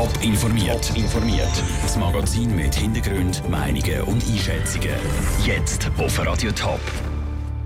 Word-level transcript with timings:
Top 0.00 0.22
informiert. 0.22 0.96
informiert. 0.96 1.62
Das 1.82 1.94
Magazin 1.98 2.56
mit 2.56 2.74
Hintergrund, 2.74 3.46
Meinungen 3.50 4.00
und 4.04 4.24
Einschätzungen. 4.26 4.94
Jetzt 5.44 5.90
auf 5.98 6.18
Radio 6.24 6.50
Top. 6.52 6.80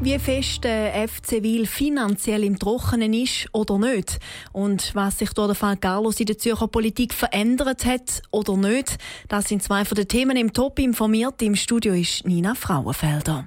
Wie 0.01 0.19
fest 0.19 0.65
der 0.65 1.07
FC 1.09 1.45
Wil 1.45 1.65
finanziell 1.65 2.43
im 2.43 2.59
Trockenen 2.59 3.15
ist 3.15 3.47
oder 3.53 3.79
nicht 3.79 4.19
und 4.51 4.91
was 4.97 5.21
sich 5.21 5.31
durch 5.31 5.47
den 5.47 5.55
Fall 5.55 5.77
Carlos 5.77 6.19
in 6.19 6.27
der 6.27 6.37
Zürcher 6.37 6.67
Politik 6.67 7.15
verändert 7.15 7.87
hat 7.87 8.23
oder 8.33 8.57
nicht, 8.57 8.99
das 9.29 9.45
sind 9.47 9.63
zwei 9.63 9.85
von 9.85 9.95
den 9.95 10.09
Themen 10.09 10.37
im 10.37 10.53
Top 10.53 10.81
informiert. 10.81 11.41
Im 11.41 11.55
Studio 11.55 11.95
ist 11.95 12.27
Nina 12.27 12.57
Frauenfelder. 12.57 13.47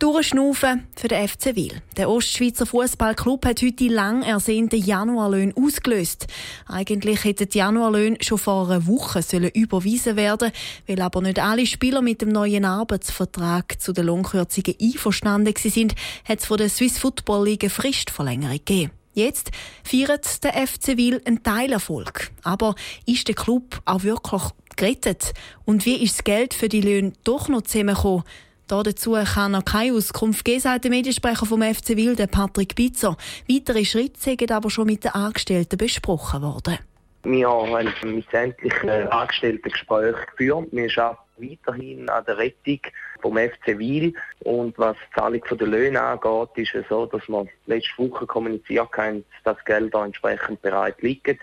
Durchschnaufen 0.00 0.86
für 0.96 1.08
den 1.08 1.28
FC 1.28 1.54
Wil. 1.56 1.82
Der 1.98 2.08
Ostschweizer 2.08 2.64
Fußballclub 2.64 3.44
hat 3.44 3.60
heute 3.60 3.72
die 3.72 3.88
lang 3.88 4.22
ersehnten 4.22 4.80
Januarlöhne 4.80 5.52
ausgelöst. 5.54 6.26
Eigentlich 6.66 7.22
hätten 7.24 7.50
die 7.50 7.58
Januarlöhne 7.58 8.16
schon 8.22 8.38
vor 8.38 8.70
einer 8.70 8.86
Woche 8.86 9.20
sollen 9.20 9.50
überwiesen 9.50 10.16
werden, 10.16 10.52
weil 10.86 11.02
aber 11.02 11.20
nicht 11.20 11.38
alle 11.38 11.66
Spieler 11.66 12.00
mit 12.00 12.22
dem 12.22 12.30
neuen 12.30 12.64
Arbeitsvertrag 12.64 13.78
zu 13.78 13.92
den 13.92 14.06
Lohnkürzungen 14.06 14.74
einverstanden 14.80 15.52
sind, 15.58 15.94
hat 16.24 16.38
es 16.38 16.46
von 16.46 16.56
der 16.56 16.70
Swiss 16.70 16.98
Football 16.98 17.44
League 17.44 17.64
eine 17.64 17.70
Fristverlängerung 17.70 18.56
gegeben. 18.56 18.92
Jetzt 19.12 19.50
feiert 19.84 20.42
der 20.44 20.66
FC 20.66 20.96
Wil 20.96 21.20
einen 21.26 21.42
Teilerfolg. 21.42 22.30
Aber 22.42 22.74
ist 23.04 23.28
der 23.28 23.34
Club 23.34 23.82
auch 23.84 24.02
wirklich 24.02 24.42
gerettet? 24.76 25.34
Und 25.66 25.84
wie 25.84 26.02
ist 26.02 26.16
das 26.16 26.24
Geld 26.24 26.54
für 26.54 26.70
die 26.70 26.80
Löhne 26.80 27.12
doch 27.22 27.50
noch 27.50 27.62
zusammengekommen? 27.62 28.24
Dazu 28.70 29.16
kann 29.34 29.54
er 29.54 29.62
keine 29.62 29.96
Auskunft 29.96 30.44
geben, 30.44 30.60
sagt 30.60 30.84
der 30.84 30.92
Mediensprecher 30.92 31.44
vom 31.44 31.60
FC 31.60 31.96
Wilde, 31.96 32.28
Patrick 32.28 32.76
Bitzer. 32.76 33.16
Weitere 33.48 33.84
Schritte 33.84 34.20
sind 34.20 34.52
aber 34.52 34.70
schon 34.70 34.86
mit 34.86 35.02
den 35.02 35.10
Angestellten 35.10 35.76
besprochen 35.76 36.42
worden. 36.42 36.78
Wir 37.24 37.50
haben 37.50 37.92
mit 38.04 38.30
sämtlichen 38.30 38.88
Angestellten 38.88 39.70
Gespräche 39.70 40.24
geführt. 40.30 40.68
Wir 40.70 40.88
arbeiten 40.98 41.18
weiterhin 41.36 42.08
an 42.08 42.24
der 42.24 42.38
Rettung 42.38 42.80
vom 43.20 43.36
FC 43.36 43.76
Wil. 43.78 44.14
Und 44.44 44.78
was 44.78 44.96
die 44.96 45.18
Zahlung 45.18 45.42
der 45.50 45.66
Löhne 45.66 46.00
angeht, 46.00 46.48
ist 46.54 46.74
es 46.76 46.88
so, 46.88 47.06
dass 47.06 47.28
wir 47.28 47.46
letzte 47.66 47.98
Woche 47.98 48.24
kommuniziert 48.26 48.90
haben, 48.96 49.24
dass 49.44 49.56
das 49.56 49.64
Geld 49.64 49.92
da 49.92 50.04
entsprechend 50.04 50.62
bereit 50.62 51.02
liegt. 51.02 51.40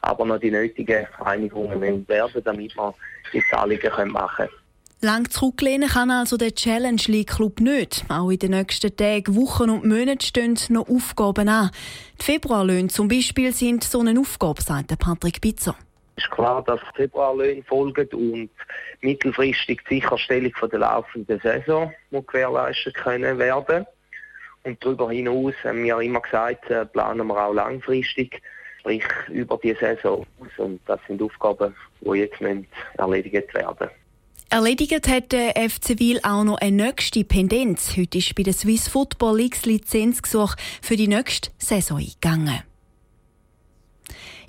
Aber 0.00 0.24
noch 0.24 0.38
die 0.38 0.52
nötigen 0.52 1.08
Einigungen 1.24 2.06
werden, 2.08 2.44
damit 2.44 2.76
wir 2.76 2.94
die 3.32 3.42
Zahlungen 3.50 4.12
machen 4.12 4.46
können. 4.46 4.67
Lang 5.00 5.30
zurücklehnen 5.30 5.88
kann 5.88 6.10
also 6.10 6.36
der 6.36 6.56
Challenge 6.56 7.00
League 7.06 7.28
Club 7.36 7.60
nicht. 7.60 8.04
Auch 8.08 8.30
in 8.30 8.40
den 8.40 8.50
nächsten 8.50 8.96
Tagen, 8.96 9.36
Wochen 9.36 9.70
und 9.70 9.84
Monaten 9.84 10.20
stehen 10.20 10.58
noch 10.70 10.88
Aufgaben 10.88 11.48
an. 11.48 11.70
Die 12.20 12.24
Februarlöhne 12.24 12.88
zum 12.88 13.06
Beispiel 13.06 13.52
sind 13.52 13.84
so 13.84 14.00
eine 14.00 14.18
Aufgabe, 14.18 14.60
sagt 14.60 14.98
Patrick 14.98 15.40
Bitzer. 15.40 15.76
Es 16.16 16.24
ist 16.24 16.32
klar, 16.32 16.64
dass 16.64 16.80
Februarlöhne 16.96 17.62
folgen 17.62 18.08
und 18.08 18.50
mittelfristig 19.00 19.82
die 19.88 20.00
Sicherstellung 20.00 20.52
der 20.68 20.78
laufenden 20.80 21.38
Saison 21.38 21.92
muss 22.10 22.26
gewährleistet 22.26 22.94
können 22.94 23.38
werden. 23.38 23.86
Und 24.64 24.84
darüber 24.84 25.12
hinaus 25.12 25.54
haben 25.62 25.84
wir 25.84 26.00
immer 26.00 26.22
gesagt, 26.22 26.68
äh, 26.70 26.84
planen 26.84 27.28
wir 27.28 27.40
auch 27.40 27.54
langfristig, 27.54 28.42
sprich 28.80 29.04
über 29.28 29.60
die 29.62 29.74
Saison. 29.74 30.26
Und 30.56 30.80
das 30.86 30.98
sind 31.06 31.22
Aufgaben, 31.22 31.72
die 32.00 32.18
jetzt 32.18 32.40
erledigt 32.96 33.54
werden 33.54 33.76
müssen. 33.78 34.07
Erledigt 34.50 35.06
hat 35.08 35.32
der 35.32 35.56
FC 35.56 35.98
Wil 35.98 36.20
auch 36.22 36.42
noch 36.42 36.56
eine 36.56 36.84
nächste 36.84 37.22
Pendenz. 37.22 37.98
Heute 37.98 38.16
ist 38.16 38.34
bei 38.34 38.42
der 38.42 38.54
Swiss 38.54 38.88
Football 38.88 39.36
League 39.36 39.66
Lizenzgesuch 39.66 40.54
für 40.80 40.96
die 40.96 41.06
nächste 41.06 41.50
Saison 41.58 41.98
eingegangen. 41.98 42.62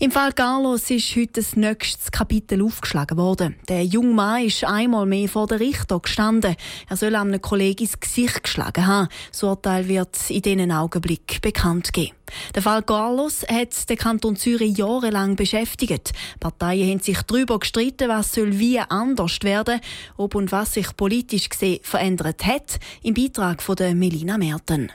Im 0.01 0.11
Fall 0.11 0.31
Carlos 0.31 0.89
ist 0.91 1.13
heute 1.17 1.41
das 1.41 1.57
nächste 1.57 2.09
Kapitel 2.09 2.63
aufgeschlagen 2.63 3.17
worden. 3.17 3.57
Der 3.67 3.83
junge 3.83 4.13
Mann 4.13 4.45
ist 4.45 4.63
einmal 4.63 5.05
mehr 5.05 5.27
vor 5.27 5.45
der 5.45 5.59
Richter 5.59 5.99
gestanden. 5.99 6.55
Er 6.87 6.95
soll 6.95 7.17
einem 7.17 7.41
Kollegen 7.41 7.83
ins 7.83 7.99
Gesicht 7.99 8.43
geschlagen 8.43 8.87
haben. 8.87 9.09
Das 9.29 9.43
Urteil 9.43 9.89
wird 9.89 10.17
in 10.29 10.41
diesen 10.41 10.71
Augenblick 10.71 11.41
bekannt 11.41 11.91
geben. 11.91 12.15
Der 12.55 12.61
Fall 12.61 12.81
Carlos 12.83 13.45
hat 13.45 13.89
den 13.89 13.97
Kanton 13.97 14.37
Zürich 14.37 14.77
jahrelang 14.77 15.35
beschäftigt. 15.35 16.13
Parteien 16.39 16.91
haben 16.91 16.99
sich 17.01 17.21
darüber 17.23 17.59
gestritten, 17.59 18.07
was 18.07 18.31
soll 18.31 18.57
wie 18.57 18.79
anders 18.79 19.39
werden, 19.43 19.81
ob 20.15 20.33
und 20.33 20.53
was 20.53 20.75
sich 20.75 20.95
politisch 20.95 21.49
gesehen 21.49 21.81
verändert 21.83 22.45
hat. 22.45 22.79
Im 23.03 23.15
Beitrag 23.15 23.61
von 23.61 23.75
Melina 23.99 24.37
Merten. 24.37 24.93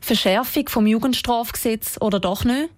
Verschärfung 0.00 0.68
vom 0.70 0.86
Jugendstrafgesetz 0.86 1.98
oder 2.00 2.18
doch 2.18 2.44
nicht? 2.44 2.70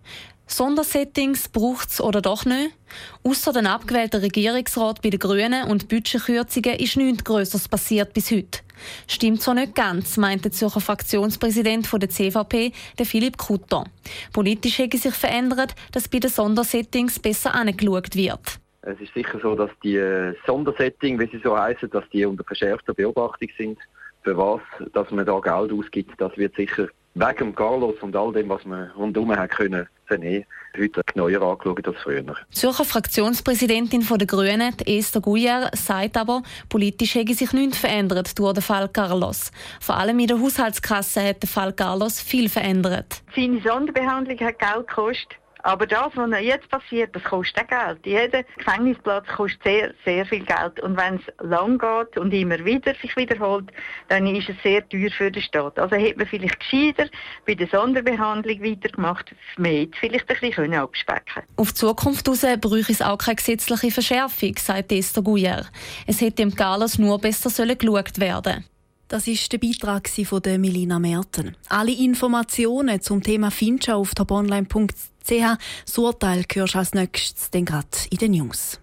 Sondersettings 0.53 1.49
braucht 1.49 1.91
es 1.91 2.01
oder 2.01 2.21
doch 2.21 2.45
nicht? 2.45 2.75
Außer 3.23 3.53
den 3.53 3.69
abgewählten 3.69 4.21
Regierungsrat 4.21 5.01
bei 5.01 5.11
den 5.11 5.21
Grünen 5.21 5.69
und 5.69 5.89
Budgetkürzungen 5.89 6.75
ist 6.75 6.97
nichts 6.97 7.23
Größeres 7.23 7.69
passiert 7.69 8.13
bis 8.13 8.33
heute. 8.33 8.59
Stimmt 9.07 9.43
so 9.43 9.55
nicht 9.55 9.77
ganz, 9.77 10.17
meint 10.17 10.45
der 10.45 10.51
Zürcher 10.51 10.81
Fraktionspräsident 10.81 11.89
der 11.93 12.11
CVP, 12.11 12.73
der 12.99 13.07
Philipp 13.07 13.39
Kutter. 13.39 13.85
Politisch 14.33 14.79
hätte 14.79 14.99
sich 14.99 15.15
verändert, 15.15 15.77
dass 15.93 16.09
bei 16.09 16.19
den 16.19 16.31
Sondersettings 16.31 17.21
besser 17.21 17.55
angeschaut 17.55 18.17
wird. 18.17 18.59
Es 18.83 19.01
ist 19.01 19.15
sicher 19.15 19.39
so, 19.41 19.55
dass 19.55 19.71
die 19.85 20.03
Sondersettings, 20.47 21.21
wie 21.21 21.31
sie 21.31 21.43
so 21.45 21.57
heißen, 21.57 21.91
dass 21.91 22.05
die 22.13 22.25
unter 22.25 22.43
verschärfter 22.43 22.93
Beobachtung 22.93 23.51
sind. 23.57 23.79
Für 24.23 24.37
was, 24.37 24.61
dass 24.93 25.11
man 25.11 25.25
da 25.25 25.39
Geld 25.41 25.73
ausgibt, 25.73 26.21
das 26.21 26.37
wird 26.37 26.55
sicher 26.55 26.89
wegen 27.15 27.55
Carlos 27.55 27.97
und 28.03 28.15
all 28.15 28.33
dem, 28.33 28.49
was 28.49 28.65
man 28.65 28.91
rundherum 28.93 29.35
hat 29.37 29.51
können 29.51 29.89
vernehmen, 30.07 30.45
heute 30.77 31.03
neuer 31.15 31.43
angeschaut 31.43 31.87
als 31.87 31.97
früher. 32.03 32.23
Die 32.23 32.55
Zürcher 32.55 32.85
Fraktionspräsidentin 32.85 34.07
der 34.07 34.27
Grünen, 34.27 34.75
Esther 34.87 35.21
Guyer, 35.21 35.71
sagt 35.75 36.17
aber, 36.17 36.43
politisch 36.69 37.15
hätte 37.15 37.35
sich 37.35 37.53
nichts 37.53 37.79
verändert 37.79 38.39
durch 38.39 38.55
den 38.55 38.63
Fall 38.63 38.89
Carlos. 38.89 39.51
Vor 39.81 39.97
allem 39.97 40.19
in 40.19 40.27
der 40.29 40.41
Haushaltskasse 40.41 41.29
hat 41.29 41.43
der 41.43 41.49
Fall 41.49 41.73
Carlos 41.73 42.21
viel 42.21 42.49
verändert. 42.49 43.23
Seine 43.35 43.61
Sonderbehandlung 43.61 44.39
hat 44.41 44.59
Geld 44.59 44.89
gekostet. 44.89 45.37
Aber 45.63 45.87
das, 45.87 46.11
was 46.15 46.41
jetzt 46.41 46.69
passiert, 46.69 47.15
das 47.15 47.25
kostet 47.25 47.69
Geld. 47.69 48.05
Jeder 48.05 48.43
Gefängnisplatz 48.43 49.27
kostet 49.29 49.63
sehr, 49.65 49.95
sehr 50.05 50.27
viel 50.27 50.45
Geld. 50.45 50.81
Und 50.81 50.97
wenn 50.97 51.17
es 51.17 51.47
lang 51.47 51.79
geht 51.79 52.19
und 52.19 52.33
immer 52.33 52.65
wieder 52.65 52.95
sich 52.95 53.15
wiederholt, 53.17 53.71
dann 54.09 54.27
ist 54.27 54.49
es 54.49 54.57
sehr 54.63 54.89
teuer 54.89 55.11
für 55.11 55.31
den 55.31 55.43
Staat. 55.43 55.79
Also 55.79 55.97
hätte 55.97 56.19
man 56.19 56.27
vielleicht 56.27 56.61
gescheiter 56.61 57.07
bei 57.47 57.55
der 57.55 57.69
Sonderbehandlung 57.69 58.63
weitergemacht, 58.63 59.35
mehr 59.57 59.87
vielleicht 59.99 60.29
ein 60.31 60.37
bisschen 60.41 60.75
abspecken 60.75 61.43
Auf 61.57 61.73
die 61.73 61.75
Zukunft 61.75 62.27
heraus 62.27 62.61
bräuchte 62.61 62.93
es 62.93 63.03
auch 63.03 63.19
keine 63.19 63.37
gesetzliche 63.37 63.91
Verschärfung, 63.91 64.57
sagt 64.57 64.93
Esther 64.93 65.23
Guyer. 65.23 65.67
Es 66.07 66.21
hätte 66.21 66.43
im 66.43 66.55
Galas 66.55 66.99
nur 66.99 67.19
besser 67.19 67.51
geschaut 67.51 68.19
werden 68.19 68.65
das 69.11 69.27
ist 69.27 69.53
der 69.53 69.59
Beitrag 69.59 70.09
von 70.09 70.41
Melina 70.59 70.99
Merten. 70.99 71.57
Alle 71.69 71.93
Informationen 71.93 73.01
zum 73.03 73.23
Thema 73.23 73.51
Fincha 73.51 73.95
auf 73.95 74.15
toponline.ch 74.15 75.11
ch. 75.25 75.59
Das 75.85 75.99
Urteil 75.99 76.45
hörst 76.53 76.75
du 76.75 76.79
als 76.79 76.95
nächstes 76.95 77.51
dann 77.51 77.65
gerade 77.65 77.89
in 78.11 78.19
den 78.19 78.33
News. 78.33 78.81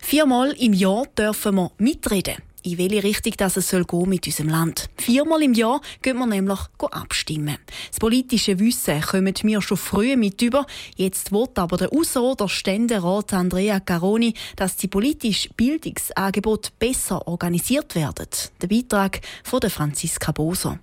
Viermal 0.00 0.52
im 0.52 0.72
Jahr 0.72 1.06
dürfen 1.18 1.56
wir 1.56 1.72
mitreden 1.78 2.36
in 2.66 2.78
welche 2.78 3.02
Richtung 3.04 3.32
das 3.36 3.56
es 3.56 3.70
soll 3.70 3.84
gehen 3.84 4.08
mit 4.08 4.26
unserem 4.26 4.48
Land. 4.48 4.88
Viermal 4.96 5.42
im 5.42 5.54
Jahr 5.54 5.80
gehen 6.02 6.18
wir 6.18 6.26
nämlich 6.26 6.58
abstimmen. 6.90 7.58
Das 7.90 8.00
politische 8.00 8.58
Wissen 8.58 9.00
kommen 9.00 9.34
wir 9.42 9.62
schon 9.62 9.76
früh 9.76 10.16
mit 10.16 10.42
über. 10.42 10.66
Jetzt 10.96 11.32
wird 11.32 11.58
aber 11.58 11.76
der 11.76 11.92
Ausser- 11.92 12.34
der 12.34 12.48
Ständerat 12.48 13.32
Andrea 13.32 13.80
Caroni, 13.80 14.34
dass 14.56 14.76
die 14.76 14.88
politischen 14.88 15.54
Bildungsangebote 15.56 16.70
besser 16.78 17.26
organisiert 17.28 17.94
werden. 17.94 18.26
Der 18.60 18.66
Beitrag 18.66 19.20
von 19.44 19.60
Franziska 19.70 20.32
Boser. 20.32 20.78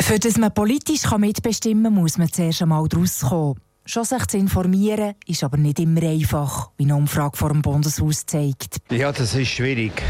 Für 0.00 0.18
das 0.18 0.36
man 0.38 0.52
politisch 0.54 1.10
mitbestimmen 1.10 1.84
kann, 1.84 1.94
muss 1.94 2.18
man 2.18 2.32
zuerst 2.32 2.62
einmal 2.62 2.88
daraus 2.88 3.20
kommen. 3.20 3.60
Schon 3.84 4.04
sich 4.04 4.26
zu 4.26 4.36
informieren, 4.36 5.14
ist 5.26 5.44
aber 5.44 5.56
nicht 5.56 5.78
immer 5.78 6.02
einfach, 6.02 6.70
wie 6.76 6.84
eine 6.84 6.96
Umfrage 6.96 7.36
vor 7.36 7.50
dem 7.50 7.62
Bundeshaus 7.62 8.26
zeigt. 8.26 8.78
Ja, 8.90 9.12
das 9.12 9.34
ist 9.34 9.48
schwierig. 9.48 10.02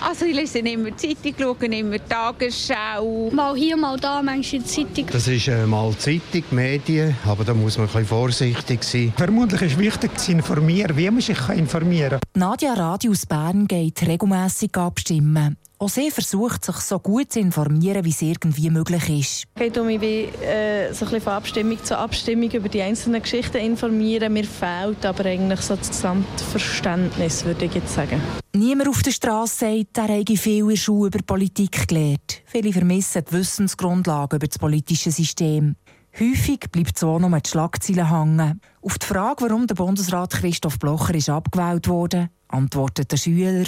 Also 0.00 0.26
ich 0.26 0.36
lese 0.36 0.60
immer 0.60 0.96
Zeitung, 0.96 1.34
schaue 1.38 1.66
immer 1.66 1.96
Tagesschau. 2.08 3.30
Mal 3.32 3.56
hier, 3.56 3.76
mal 3.76 3.96
da, 3.98 4.22
manchmal 4.22 4.64
Zeitung. 4.64 5.06
Das 5.10 5.26
ist 5.26 5.48
äh, 5.48 5.66
mal 5.66 5.92
Zeitung, 5.96 6.44
Medien, 6.50 7.16
aber 7.26 7.44
da 7.44 7.54
muss 7.54 7.76
man 7.76 7.86
ein 7.86 7.92
bisschen 7.92 8.06
vorsichtig 8.06 8.84
sein. 8.84 9.12
Vermutlich 9.16 9.62
ist 9.62 9.78
wichtig 9.78 10.18
zu 10.18 10.32
informieren, 10.32 10.96
wie 10.96 11.10
man 11.10 11.20
sich 11.20 11.48
informieren 11.48 12.20
kann. 12.20 12.20
Nadja 12.34 12.74
Radius 12.74 13.26
Bern 13.26 13.66
geht 13.66 14.00
regelmässig 14.06 14.76
abstimmen. 14.76 15.56
Auch 15.80 15.88
sie 15.88 16.10
versucht, 16.10 16.64
sich 16.64 16.74
so 16.78 16.98
gut 16.98 17.32
zu 17.32 17.38
informieren, 17.38 18.04
wie 18.04 18.10
es 18.10 18.20
irgendwie 18.20 18.68
möglich 18.68 19.08
ist. 19.08 19.44
Es 19.54 19.62
geht 19.62 19.78
um 19.78 19.86
mich, 19.86 20.02
äh, 20.02 20.92
so 20.92 21.06
ein 21.06 21.20
von 21.20 21.34
Abstimmung 21.34 21.78
zu 21.84 21.96
Abstimmung 21.96 22.50
über 22.50 22.68
die 22.68 22.82
einzelnen 22.82 23.22
Geschichten 23.22 23.58
informieren. 23.58 24.32
Mir 24.32 24.42
fehlt 24.42 25.06
aber 25.06 25.24
eigentlich 25.26 25.60
so 25.60 25.76
das 25.76 25.90
Gesamtverständnis, 25.90 27.44
würde 27.44 27.66
ich 27.66 27.74
jetzt 27.74 27.94
sagen. 27.94 28.20
Niemand 28.54 28.88
auf 28.88 29.02
der 29.04 29.12
Straße 29.12 29.54
sagt, 29.66 29.98
er 29.98 30.18
habe 30.18 30.36
viel 30.36 30.68
in 30.68 30.76
Schule 30.76 31.10
über 31.14 31.20
Politik 31.24 31.86
gelernt. 31.86 32.42
Viele 32.46 32.72
vermissen 32.72 33.22
die 33.30 33.32
Wissensgrundlagen 33.34 34.36
über 34.36 34.48
das 34.48 34.58
politische 34.58 35.12
System. 35.12 35.76
Häufig 36.20 36.58
bleibt 36.72 36.98
so 36.98 37.16
nur 37.20 37.38
die 37.38 37.48
Schlagzeile 37.48 38.10
hängen. 38.10 38.60
Auf 38.82 38.98
die 38.98 39.06
Frage, 39.06 39.44
warum 39.44 39.68
der 39.68 39.76
Bundesrat 39.76 40.32
Christoph 40.32 40.80
Blocher 40.80 41.14
ist 41.14 41.28
abgewählt 41.28 41.86
wurde, 41.86 42.30
antwortet 42.48 43.12
der 43.12 43.18
Schüler. 43.18 43.66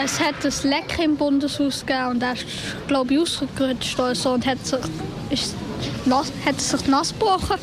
Es 0.00 0.20
hat 0.20 0.44
ein 0.44 0.70
Leck 0.70 0.96
im 1.02 1.16
Bundeshaus 1.16 1.84
gegeben 1.84 2.10
und 2.10 2.22
er 2.22 2.34
ist, 2.34 2.46
glaube 2.86 3.14
ich, 3.14 3.20
ausgerutscht 3.20 3.98
oder 3.98 4.14
so 4.14 4.34
und 4.34 4.46
hat 4.46 4.64
sich, 4.64 4.78
ist 5.30 5.56
nass, 6.06 6.30
hat 6.46 6.60
sich 6.60 6.86
nass 6.86 7.12
gebrochen. 7.12 7.58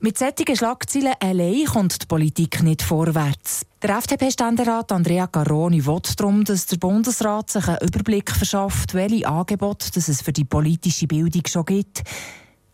Mit 0.00 0.16
solchen 0.16 0.56
Schlagzeilen 0.56 1.14
allein 1.20 1.66
kommt 1.66 2.00
die 2.00 2.06
Politik 2.06 2.62
nicht 2.62 2.80
vorwärts. 2.80 3.66
Der 3.82 3.98
FDP-Ständerat 3.98 4.92
Andrea 4.92 5.26
Caroni 5.26 5.84
will 5.84 6.00
darum, 6.16 6.44
dass 6.44 6.64
der 6.66 6.78
Bundesrat 6.78 7.50
sich 7.50 7.68
einen 7.68 7.78
Überblick 7.82 8.30
verschafft, 8.30 8.94
welche 8.94 9.28
Angebote 9.28 9.90
es 9.98 10.22
für 10.22 10.32
die 10.32 10.44
politische 10.44 11.06
Bildung 11.06 11.42
schon 11.46 11.66
gibt. 11.66 12.02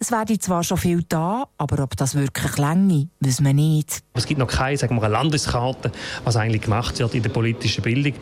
Es 0.03 0.11
werde 0.11 0.39
zwar 0.39 0.65
schon 0.65 0.79
viel 0.79 1.03
da, 1.07 1.45
aber 1.59 1.83
ob 1.83 1.95
das 1.95 2.15
wirklich 2.15 2.57
länge, 2.57 3.09
wissen 3.21 3.45
wir 3.45 3.53
nicht. 3.53 4.03
Es 4.15 4.25
gibt 4.25 4.41
noch 4.41 4.47
keine 4.47 4.79
sagen 4.79 4.99
wir, 4.99 5.09
Landeskarte, 5.11 5.93
was 6.25 6.37
eigentlich 6.37 6.63
gemacht 6.63 6.99
wird 6.99 7.15
in 7.15 7.23
der 7.23 7.29
politischen 7.29 7.83
Bildung. 7.83 8.15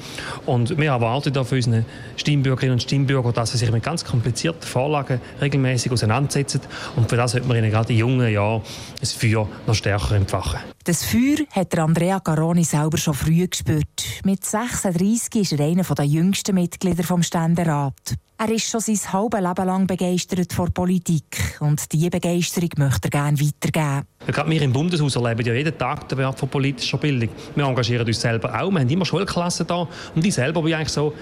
Und 0.45 0.77
wir 0.77 0.91
erwarten 0.91 1.33
da 1.33 1.45
von 1.45 1.57
unseren 1.57 1.85
Stimmbürgerinnen 2.17 2.73
und 2.73 2.83
Stimmbürgern, 2.83 3.33
dass 3.33 3.53
sie 3.53 3.59
sich 3.59 3.71
mit 3.71 3.85
ganz 3.85 4.05
komplizierten 4.05 4.67
Vorlagen 4.67 5.21
regelmäßig 5.41 5.93
auseinandersetzen. 5.93 6.63
Und 6.97 7.09
für 7.09 7.17
das 7.17 7.31
sollte 7.31 7.47
man 7.47 7.57
ihnen 7.57 7.71
gerade 7.71 7.93
in 7.93 8.01
jungen 8.01 8.33
Jahren 8.33 8.63
das 8.99 9.13
Feuer 9.13 9.49
noch 9.69 9.75
stärker 9.77 10.17
entfachen. 10.17 10.59
Das 10.83 11.05
Feuer 11.05 11.47
hat 11.53 11.79
Andrea 11.79 12.19
Caroni 12.19 12.65
selber 12.65 12.99
schon 12.99 13.15
früh 13.15 13.47
gespürt. 13.47 14.05
Mit 14.25 14.45
36 14.45 15.43
ist 15.43 15.53
er 15.53 15.65
einer 15.65 15.85
der 15.85 16.05
jüngsten 16.07 16.57
Mitglieder 16.57 17.05
des 17.05 17.27
Ständerat. 17.29 18.19
Er 18.41 18.51
ist 18.51 18.71
schon 18.71 18.81
sein 18.81 19.13
halbes 19.13 19.41
Leben 19.41 19.67
lang 19.67 19.87
begeistert 19.89 20.53
vor 20.53 20.71
Politik 20.71 21.59
und 21.59 21.93
diese 21.93 22.09
Begeisterung 22.09 22.69
möchte 22.77 23.09
er 23.09 23.11
gerne 23.11 23.41
weitergeben. 23.41 24.07
Ja, 24.27 24.33
gerade 24.33 24.49
wir 24.49 24.63
im 24.63 24.73
Bundeshaus 24.73 25.17
erleben 25.17 25.45
ja 25.45 25.55
jeden 25.55 25.77
Tag 25.77 26.09
den 26.09 26.19
Wert 26.19 26.39
von 26.39 26.49
politischer 26.49 26.99
Bildung. 26.99 27.31
Wir 27.57 27.65
engagieren 27.65 28.07
uns 28.07 28.21
selber 28.21 28.51
auch. 28.55 28.71
Wir 28.71 28.79
haben 28.79 28.89
immer 28.89 29.05
Schulklassen 29.05 29.67
da 29.67 29.89
und 30.15 30.25
ich 30.25 30.35
selber 30.35 30.63
bin 30.63 30.75
eigentlich 30.75 30.91
so 30.91 31.15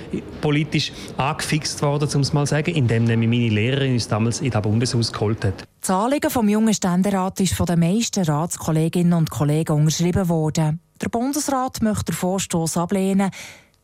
politisch 0.42 0.92
angefixt 1.16 1.80
worden, 1.80 2.06
um 2.14 2.20
es 2.20 2.34
mal 2.34 2.44
zu 2.44 2.50
sagen, 2.50 2.74
indem 2.74 3.04
nämlich 3.04 3.30
meine 3.30 3.48
Lehrerin 3.48 3.94
uns 3.94 4.08
damals 4.08 4.42
in 4.42 4.50
das 4.50 4.60
Bundeshaus 4.60 5.10
geholt 5.10 5.42
hat. 5.42 5.64
Das 5.80 5.88
Anliegen 5.88 6.30
vom 6.30 6.50
jungen 6.50 6.74
Ständerat 6.74 7.40
ist 7.40 7.54
von 7.54 7.64
den 7.64 7.80
meisten 7.80 8.24
Ratskolleginnen 8.24 9.14
und 9.14 9.30
Kollegen 9.30 9.72
unterschrieben 9.72 10.28
worden. 10.28 10.80
Der 11.00 11.08
Bundesrat 11.08 11.80
möchte 11.80 12.06
den 12.06 12.14
Vorstoß 12.14 12.76
ablehnen. 12.76 13.30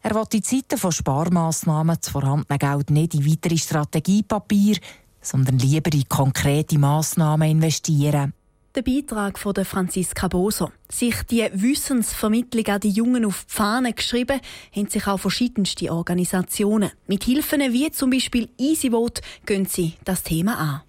Er 0.02 0.14
will 0.16 0.24
die 0.32 0.42
Zeiten 0.42 0.78
von 0.78 0.90
Sparmaßnahmen 0.90 1.96
das 2.00 2.10
vorhandene 2.10 2.58
Geld 2.58 2.90
nicht 2.90 3.14
in 3.14 3.24
weitere 3.24 3.56
Strategiepapier, 3.56 4.76
sondern 5.20 5.58
lieber 5.58 5.92
in 5.92 6.08
konkrete 6.08 6.78
Massnahmen 6.78 7.48
investieren. 7.48 8.34
Der 8.74 8.82
Beitrag 8.82 9.38
von 9.38 9.54
Franziska 9.64 10.28
Boser. 10.28 10.72
Sich 10.90 11.22
die 11.30 11.46
Wissensvermittlung 11.52 12.66
an 12.66 12.80
die 12.80 12.90
Jungen 12.90 13.26
auf 13.26 13.44
die 13.44 13.54
Fahne 13.54 13.92
geschrieben, 13.92 14.40
haben 14.74 14.88
sich 14.88 15.06
auch 15.06 15.18
verschiedenste 15.18 15.92
Organisationen. 15.92 16.90
Mit 17.06 17.24
Hilfen 17.24 17.60
wie 17.72 17.90
zum 17.90 18.10
Beispiel 18.10 18.48
EasyVote 18.58 19.20
gehen 19.46 19.66
sie 19.66 19.94
das 20.04 20.22
Thema 20.22 20.58
an. 20.58 20.80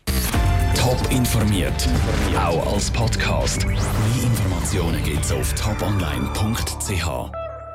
Top 0.75 1.12
informiert, 1.12 1.88
auch 2.36 2.74
als 2.74 2.89
Podcast. 2.89 3.66
Mehr 3.66 3.75
Informationen 4.24 5.04
gibt's 5.04 5.31
auf 5.31 5.54
toponline.ch. 5.54 7.43